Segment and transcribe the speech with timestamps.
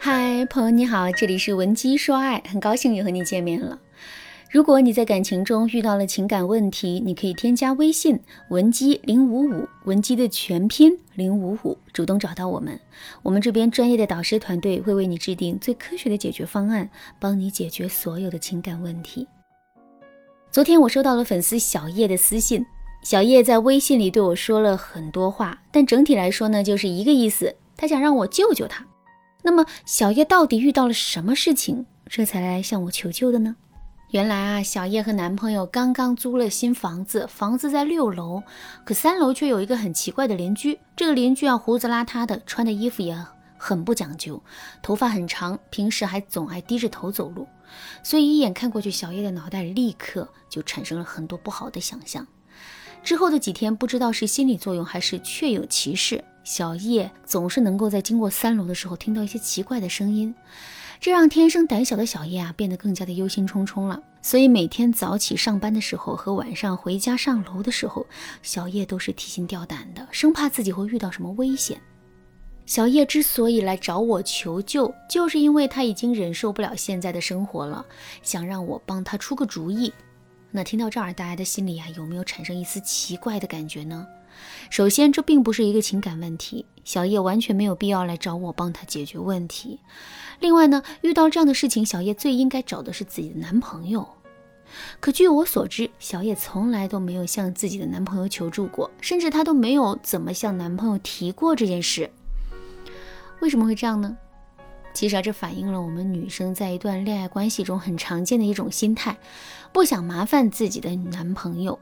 [0.00, 3.76] 嗨，朋友你好，这里是文姬说爱，很高兴又和你见面了。
[4.48, 8.18] 如果你在感情中遇到了情感问题，你可以添加微信
[8.48, 12.78] 文姬零五五，文姬的全拼零五五，主动找到我们，
[13.24, 16.88] 我们这边专业的导师团队会为你制定最科学的解决方案，
[17.18, 19.26] 帮你解决所有的情感问题。
[20.52, 22.64] 昨天我收到了粉丝小叶的私信，
[23.02, 28.86] 小叶在微信里对我说了很多话，但整体来说呢，就是一个意思，他想让我救救他。
[29.42, 33.56] 那么小叶到底遇到了什么事情，这才来向我求救的呢？
[34.10, 38.42] 原来啊，小叶和男朋友刚刚租了新房子，房子在六楼，
[38.84, 40.78] 可三楼却有一个很奇怪的邻居。
[40.96, 43.14] 这个邻居啊，胡子邋遢的，穿的衣服也
[43.58, 44.42] 很不讲究，
[44.80, 47.46] 头发很长，平时还总爱低着头走路。
[48.02, 52.26] 所以一眼看过去，小叶的脑袋立刻就产生了很多不好的想象。
[53.02, 60.34] 之后的几天，不知道是心理作用还是确有其事，小叶总是能够在经过三楼的时候听到一些奇怪的声音。
[60.98, 64.02] 这让天生胆小的小叶啊变得更加的忧心忡忡了。
[64.22, 68.06] 所以每天早起上班的时候和晚上回家上楼的时候，
[68.42, 71.78] 小叶都是提心吊胆的，生怕自己会遇到什么危险。
[72.64, 77.84] 小叶之所以来找我求救，就是因为他已经忍受不了现在的生活了，
[78.22, 79.92] 想让我帮他出个主意。
[80.50, 84.06] 那听到这儿，大家的心里啊有没有产生一丝奇怪的感觉呢？
[84.70, 89.80] 首先，这并不是一个情感问题，小叶完全没有必要来找我帮他解决问题。
[90.40, 94.08] 另外呢，遇到这样的事情，小叶最应该找的是自己的男朋友。
[95.00, 102.10] 可据我所知，小叶从来都没有向自己的男朋友求助过，甚至她都没有怎么向男朋友提过这件事。
[103.40, 104.16] 为什么会这样呢？
[104.92, 109.16] 其实啊，这反映了我们女生在一段恋爱关系中很常见的一种心态，
[109.72, 111.78] 不想麻烦自己的男朋友。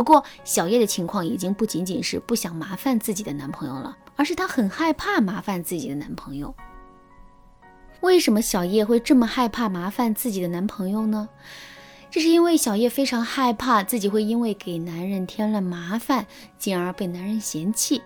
[0.00, 6.54] 不过，小叶的情况已经不仅仅是不想麻烦自己的男朋友了，而是她很害怕麻烦自己的男朋友。
[8.00, 11.28] 为什么小叶会这么害怕麻烦自己的男朋友呢？
[12.10, 16.26] 这是因为小叶非常害怕自己会因为给男人添了麻烦，
[16.58, 18.00] 进而被男人嫌弃。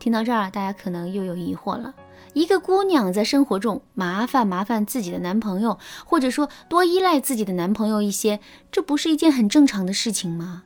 [0.00, 1.94] 听到这儿，大家可能又有疑惑了：
[2.32, 8.40] 一个姑娘在生活中麻烦麻烦自己的男朋友，或者说多依赖自己的男朋友一些，
[8.72, 10.64] 这不是一件很正常的事情吗？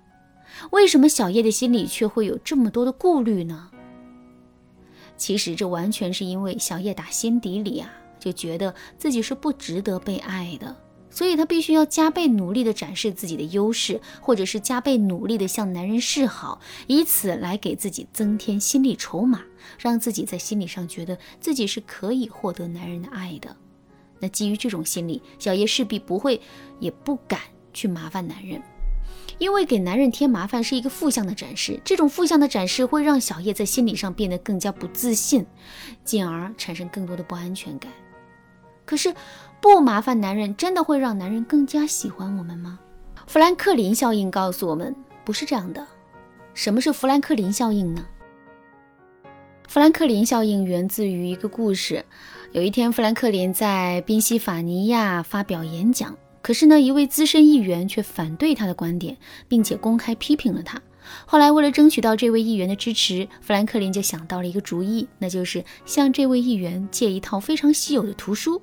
[0.71, 3.71] 为什么小叶的心里却会有这么多的顾虑呢？
[5.17, 7.89] 其实这完全是因为小叶打心底里啊
[8.19, 10.77] 就觉得自己是不值得被爱的，
[11.09, 19.43] 所以她必须要加倍努力的展示自己的优势，或者是加倍努力的向男人示好，以此来给自己增添心理筹码，
[19.79, 23.57] 让自己在心理上觉得自己是可以获得男人的爱的。
[24.19, 26.41] 那基于这种心理，小叶势必不会
[26.81, 27.39] 也不敢
[27.73, 28.61] 去麻烦男人。
[29.39, 35.45] 因为给男人添麻烦是一个负向的展示，这种负向的展示会让小叶在心理上变得更加不自信，
[36.05, 37.91] 进而产生更多的不安全感。
[38.85, 39.15] 可是，
[39.61, 42.79] 不麻烦男人真的会让男人更加喜欢我们吗？
[43.27, 44.95] 富兰克林效应告诉我们，
[45.25, 45.87] 不是这样的。
[46.53, 48.07] 什么是富兰克林效应呢？
[49.67, 52.05] 富兰克林效应源自于一个故事。
[52.53, 56.17] 有一天，富兰克林在宾夕法尼亚发表演讲。
[56.45, 59.17] 可是呢，一位资深议员却反对他的观点，
[59.49, 60.79] 并且公开批评了他。
[61.25, 68.61] 后来，为了争取到这位议员的支持，富兰克林就想到了一个主意，那就是向这位议员借一套非常稀有的图书。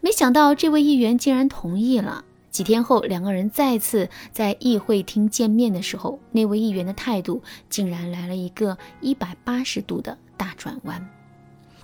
[0.00, 2.24] 没想到，这位议员竟然同意了。
[2.52, 11.04] 几天后，两个人再次在议会厅见面的时候，那位议员的态度竟然来了一个一百八十度的大转弯。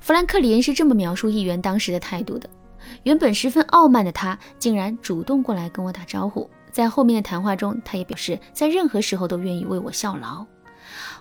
[0.00, 2.48] 富兰克林是这么描述议员当时的态度的。
[3.02, 6.48] 原本十分傲慢的他，竟然主动过来跟我打招呼。
[6.70, 10.46] 在后面的谈话中，他也表示在任何时候都愿意为我效劳。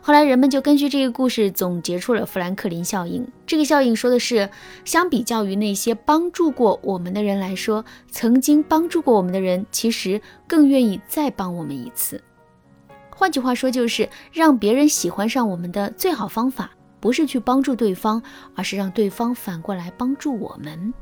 [0.02, 3.28] 后来，人们就根据这个故事总结出了富兰克林效应。
[3.46, 4.50] 这个效应说的是，
[4.86, 12.24] 相比较于那些帮助过我们的人来说，曾经帮助过我们的人，其实更愿意再帮我们一次。
[13.10, 18.22] 换句话说，就是让别人喜欢上我们的最好方法，不是去帮助对方，
[18.56, 20.94] 而是让对方反过来帮助我们。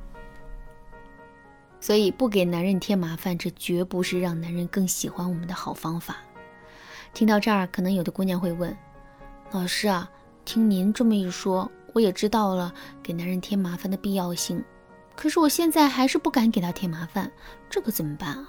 [1.86, 6.18] 所以不给男人添麻烦，这绝不是让男人更喜欢我们的好方法。
[7.14, 8.76] 听到这儿，可能有的姑娘会问
[9.54, 10.10] ：“老师啊，
[10.46, 12.74] 听您这么一说，我也知道了
[13.04, 14.64] 给男人添麻烦的必要性。
[15.16, 17.32] 可是我现在还是不敢给他添麻烦，
[17.70, 18.48] 这可怎么办啊？”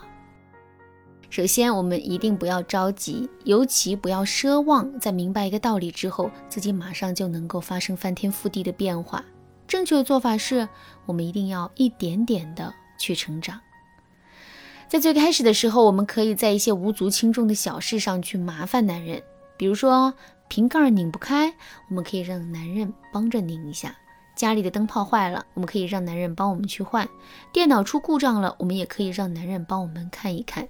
[1.28, 9.22] 首先，我们一定不要着急，尤其不要奢望在明白一个道理之后，自己马上就能够发生翻天覆地的变化。
[9.68, 10.66] 正确的做法是，
[11.04, 12.72] 我们一定要一点点的。
[12.98, 13.60] 去成长，
[14.88, 19.22] 在最开始的时候，我们可以在一些无足轻重的小事上去麻烦男人，
[19.56, 20.14] 比如说
[20.48, 21.52] 瓶盖拧不开，
[21.88, 23.90] 我们可以让男人帮着拧一下；
[24.36, 27.06] 家里的灯泡坏了，我们可以让男人帮我们去换；
[27.52, 30.68] 电脑出故障了，我们也可以让男人帮我们看一看。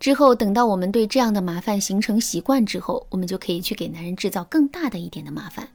[0.00, 5.68] 之后，等到我们对这样的麻烦形成习惯之后，我们就可以去给男人制造更大的一点的麻烦。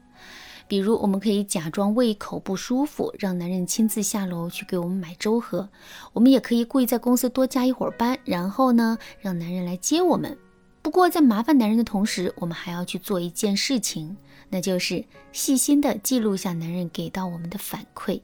[0.68, 5.68] 比如，我们可以假装胃口不舒服，让男人亲自下楼去给我们买粥喝；
[6.14, 10.38] 我们也可以故意在公司多加一会儿班，然后呢，让男人来接我们。
[10.82, 14.18] 不过，在麻烦男人的同时，我们还要去做一件事情，
[14.50, 18.20] 那就是细心的记录下男人给到我们的反馈。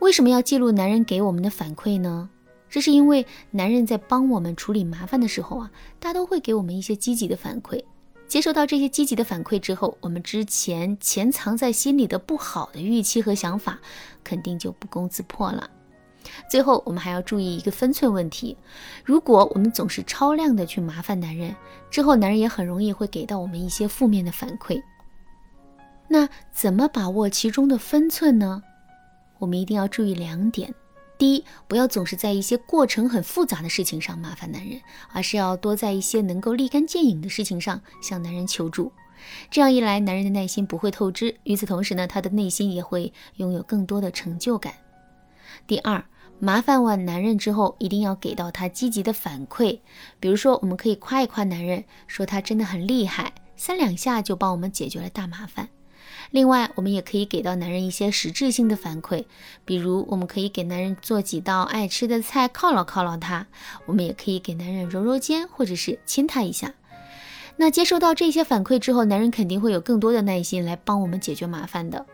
[0.00, 2.28] 为什么要记录男人给我们的反馈呢？
[2.68, 5.70] 这是因为男人在帮我们处理麻烦的时候啊，
[6.00, 7.84] 他都会给我们一些积极的反馈。
[8.32, 13.78] 接收到这些积极的反馈之后，我们之前潜藏在心里的不好的预期和想法，
[14.24, 15.68] 肯定就不攻自破了。
[16.50, 18.56] 最后，我们还要注意一个分寸问题：
[19.04, 21.54] 如果我们总是超量的去麻烦男人，
[21.90, 24.82] 之后男人也很容易会给到我们一些负面的反馈。
[26.08, 28.62] 那怎么把握其中的分寸呢？
[29.40, 30.74] 我们一定要注意两点。
[31.22, 34.80] 第一，不要总是在一些过程很复杂的事情上麻烦男人，
[35.12, 38.90] 而是要多在一些能够立竿见影的事情上向男人求助。
[39.48, 44.74] 这样一来，男人的耐心不会透支，与此同时呢，他的内心也会拥有更多的成就感。
[45.64, 46.04] 第二，
[46.40, 49.78] 麻烦完男人之后，一定要给到他积极的反馈，
[50.18, 55.68] 比如说，我们可以夸一夸男人，说他真的很厉害，三两下就帮我们解决了大麻烦。
[56.32, 59.26] 另外，我们也可以给到男人一些实质性的反馈，
[59.66, 63.46] 比如我们可以给男人做几道爱吃的菜犒劳犒劳他；
[63.84, 66.72] 我们也可以给男人揉揉肩，或者是亲他一下。
[67.56, 72.06] 那接收到这些反馈之后，男人肯定会有更多的耐心来帮我们解决麻烦的。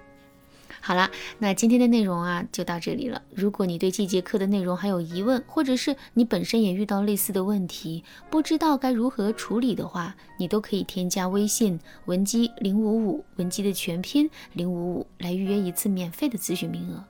[0.80, 3.20] 好了，那今天的内容啊就到这里了。
[3.34, 17.04] 如果你对这节课的内容还有疑问，或者是你本身也遇到类似的问题，不知道该如何处理的话，你都可以添加微信文姬零五五，文姬的全拼零五五，来预约一次免费的咨询名额。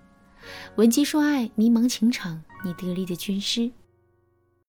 [0.77, 3.71] 文姬说爱，迷茫情场，你得力的军师。